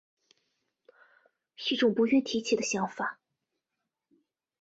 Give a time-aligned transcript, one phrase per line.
[1.69, 3.19] 一种不愿提起的想法